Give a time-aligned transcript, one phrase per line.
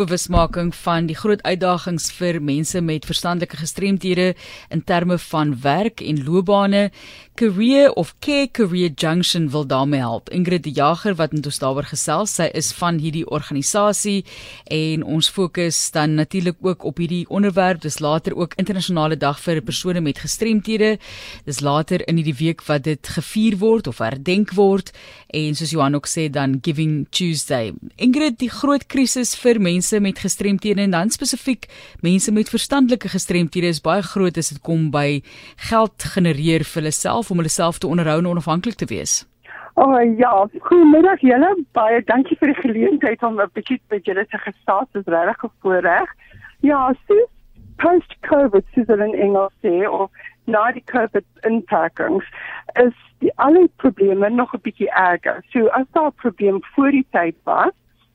[0.00, 4.34] bewusmaking van die groot uitdagings vir mense met verstandelike gestremthede
[4.72, 6.90] in terme van werk en loopbane.
[7.40, 10.28] Career of Care Career Junction wil daarmee help.
[10.28, 14.26] Ingrid die Jager wat met ons daaroor gesels, sy is van hierdie organisasie
[14.68, 17.80] en ons fokus dan natuurlik ook op hierdie onderwerp.
[17.80, 20.98] Dis later ook internasionale dag vir persone met gestremthede.
[21.48, 24.92] Dis later in hierdie week wat dit gevier word of herdenk word
[25.32, 27.72] en soos Johan ook sê dan Giving Tuesday.
[27.96, 31.66] Ingrid, die groot krisis vir mense met gestremthede en dan spesifiek
[32.00, 35.22] mense met verstandelike gestremthede is baie groot as dit kom by
[35.70, 39.26] geld genereer vir hulle self om hulle self te onderhou en onafhanklik te wees?
[39.74, 41.50] O oh, ja, goeiemiddag julle.
[41.72, 44.88] Baie dankie vir die geleentheid om 'n bietjie met julle te gesels.
[44.92, 46.08] Dit is regtig 'n voorreg.
[46.60, 47.14] Ja, so
[47.76, 50.10] post-COVID soos hulle in Engels sê of
[50.44, 52.26] na die COVID inpakkings
[52.82, 55.44] is die alle probleme nog 'n bietjie erger.
[55.52, 57.72] So as daar 'n probleem voor die tyd was,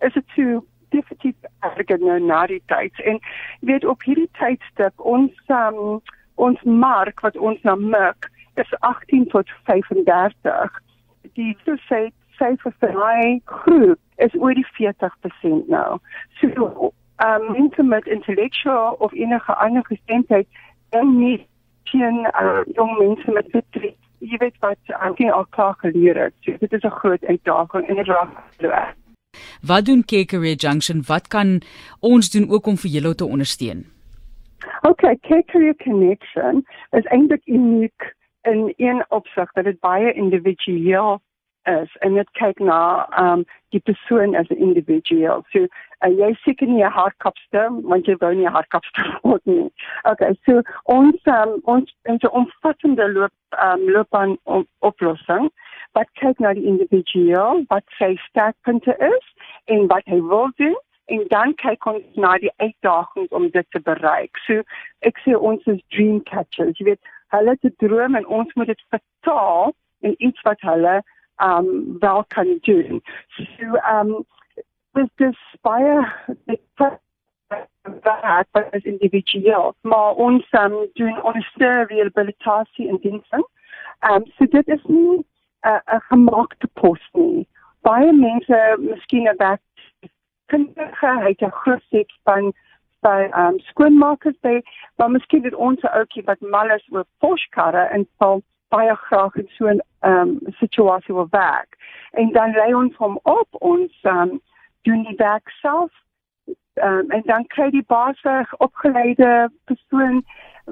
[0.00, 0.64] is dit so
[0.94, 3.00] definitief erger nou na die tyd.
[3.04, 3.20] En
[3.60, 6.00] jy weet op hierdie tydstip ons um,
[6.34, 10.80] ons mark wat ons na merk is 18 tot 35.
[11.34, 15.98] Die suicide syfer vir my groep is oor die 40% nou.
[16.40, 16.92] So
[17.24, 20.48] um intimate intellectual of enige ander gesindheid
[20.90, 21.38] en nie
[21.88, 26.34] teen uh, jong mense met betrek jy weet wat aankie al klaar geleer het.
[26.40, 28.30] So, dit is 'n groot uitdaging en dit raak
[29.62, 31.02] Wat doen Career Junction?
[31.06, 31.60] Wat kan
[32.00, 33.86] ons doen ook om vir julle te ondersteun?
[34.82, 41.20] Okay, Career Connection is eintlik uniek in een opsig dat dit baie individueel
[41.66, 45.44] is en dit kyk na um die persoon as 'n individueel.
[45.52, 45.66] So
[46.04, 49.70] uh, jy seker nie 'n hartkapster want jy wou nie 'n hartkapster word nie.
[50.02, 53.32] Okay, so ons um, ons in 'n omvattende loop
[53.64, 55.50] um loopbaan op, oplossing
[55.92, 59.26] wat kyk na die individueel, wat sy sterkpunte is
[59.66, 63.80] en wat hy wil doen en dan kyk ons na die uitdagings om dit te
[63.80, 64.38] bereik.
[64.46, 64.62] So
[65.06, 66.78] ek sê ons is dream catchers.
[66.78, 69.74] Jy weet hulle te droom en ons moet dit vertaal
[70.06, 71.00] in iets wat hulle
[71.42, 73.02] um wel kan doen.
[73.38, 74.16] So um
[74.98, 75.98] dis dis baie
[76.80, 76.98] wat
[78.56, 83.44] wat is individueel maar ons um, doen ondersteuning rehabilitasie en dienste.
[84.10, 85.22] Um so dit is nie
[85.62, 87.46] 'n 'n gemaakte pos nie.
[87.86, 89.62] Baie mense miskien 'n werk
[90.50, 92.52] kundige het 'n groot set van
[93.00, 94.60] by um skoonmakers by
[94.96, 99.48] maar miskien het ons ouetjie wat mal is oor poskarre en sal baie graag in
[99.48, 101.76] so 'n um situasie wil werk.
[102.10, 104.40] En dan lei ons hom op ons um
[104.82, 105.92] doen die werk self
[106.82, 110.24] um, en dan kry die baas 'n opgeleide persoon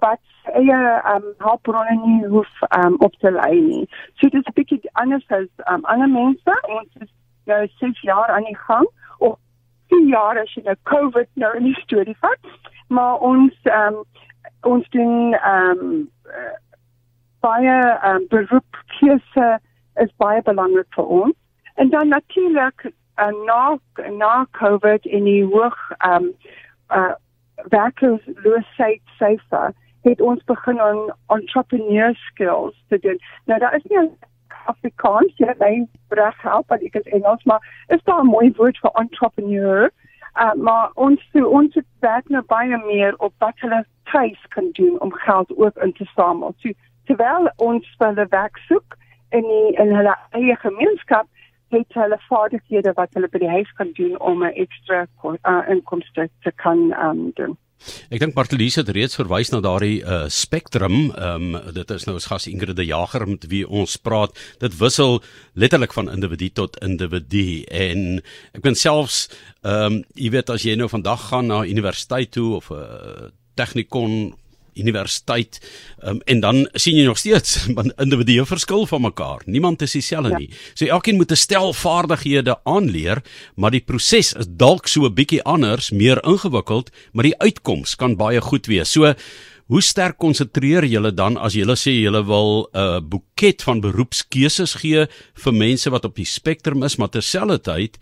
[0.00, 0.20] wat
[0.54, 0.80] eie
[1.14, 5.24] um hulpbronne nie hoef um op te lei nie so dit is 'n bietjie anders
[5.28, 7.12] as um ander mense ons is
[7.44, 8.88] nou 6 jaar aan die gang
[9.88, 12.52] 10 jaar as jy nou COVID nou in die storie vat.
[12.88, 14.04] Maar ons ehm um,
[14.66, 16.08] ons doen ehm um,
[17.44, 19.48] baie ehm um, beroepskeuse
[20.04, 21.36] is baie belangrik vir ons.
[21.74, 23.78] En dan natuurlik uh, na
[24.18, 26.34] na COVID in die hoog ehm um,
[27.00, 27.14] uh
[27.64, 29.74] werkloosheid syfer
[30.06, 33.20] het ons begin aan entrepreneur skills te doen.
[33.44, 34.10] Nou daar is nie
[34.68, 35.72] Afrikaans, jy my
[36.08, 39.90] reg help wat ek is Engels, maar is daar 'n mooi woord vir entrepreneur?
[40.38, 45.00] Uh, maar ons so, ons werk nou baie meer op wat hulle tuis kan doen
[45.00, 46.54] om geld ook in te samel.
[46.58, 46.70] So,
[47.04, 48.96] terwyl ons hulle werk soek
[49.30, 51.26] in die, in hulle eie gemeenskap,
[51.70, 56.28] het hulle vaardighede wat hulle by die huis kan doen om 'n ekstra uh, inkomste
[56.42, 57.56] te kan um, doen.
[58.10, 61.12] Ek dink Martelies het reeds verwys na daardie uh, spektrum.
[61.14, 64.34] Ehm um, dit is nou ons gas Ingrid de Jager met wie ons praat.
[64.58, 65.22] Dit wissel
[65.54, 68.20] letterlik van individu tot individu en
[68.52, 69.28] ek ben selfs
[69.62, 73.30] ehm um, jy weet as jy nou vandag gaan na universiteit toe of 'n uh,
[73.54, 74.34] tegnikon
[74.78, 75.60] universiteit
[76.02, 77.66] um, en dan sien jy nog steeds
[78.04, 79.42] individue verskil van mekaar.
[79.46, 80.38] Niemand is dieselfde ja.
[80.38, 80.50] nie.
[80.74, 83.22] So elkeen moet 'n stel vaardighede aanleer,
[83.56, 88.16] maar die proses is dalk so 'n bietjie anders, meer ingewikkeld, maar die uitkoms kan
[88.16, 88.90] baie goed wees.
[88.92, 89.14] So
[89.68, 94.80] Hoe sterk konsentreer julle dan as julle sê julle wil 'n uh, boeket van beroepskeuses
[94.80, 95.04] gee
[95.44, 97.98] vir mense wat op die spektrum is, maar terselfdertyd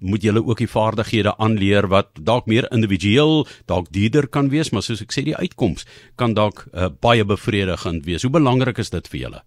[0.00, 4.82] moet julle ook die vaardighede aanleer wat dalk meer individueel, dalk dierder kan wees, maar
[4.82, 5.86] soos ek sê die uitkoms
[6.16, 8.22] kan dalk uh, baie bevredigend wees.
[8.22, 9.42] Hoe belangrik is dit vir julle?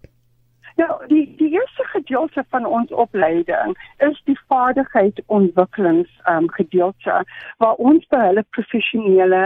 [0.80, 7.24] Ja, die die eerste gedeelte van ons opleiding is die vaardigheidsontwikkelings um, gedeelte
[7.58, 9.42] waar ons by hulle professionele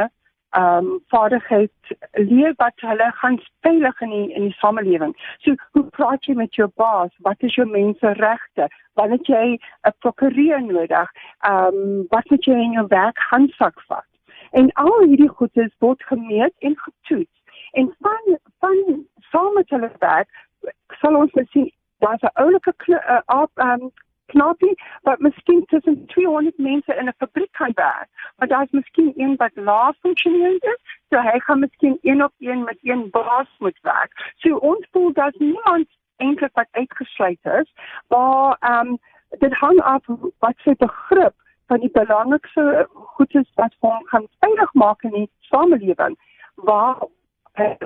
[0.57, 1.73] ehm um, vaardigheid
[2.13, 5.13] leer wat hulle gaan veilig in die, in die samelewing.
[5.45, 7.13] So hoe praat jy met jou baas?
[7.27, 8.69] Wat is jou menseregte?
[8.95, 11.11] Het jy 'n prokureur nodig?
[11.41, 14.09] Ehm um, wat moet jy in jou werk handsak vat?
[14.51, 17.37] En al hierdie goedes word gemeet en getoets.
[17.73, 20.29] En van van saam met hulle werk
[21.01, 23.93] sal ons sien daar's 'n oulike uh, ehm um,
[24.37, 24.75] knapie
[25.09, 28.09] wat miskien tussen 200 mense in 'n fabriek kan werk.
[28.37, 32.65] Maar daar's miskien een wat laag funksioneer is, so hy gaan miskien een op een
[32.65, 34.33] met een baas moet werk.
[34.37, 37.73] So ons voel dat niemand eintlik wat uitgesluit is,
[38.09, 38.99] maar ehm um,
[39.39, 40.05] dit hang af
[40.39, 41.35] wat sy begrip
[41.67, 46.19] van die belangrikste goedes wat vir hom gaan veilig maak in die samelewing
[46.55, 46.97] waar
[47.55, 47.77] 'n